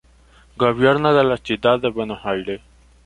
[0.57, 2.59] Gobierno de la Ciudad de Buenos Aires.